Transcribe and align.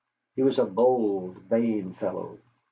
He 0.35 0.41
was 0.41 0.57
a 0.57 0.65
bold, 0.65 1.35
vain 1.43 1.93
fellow. 1.93 2.39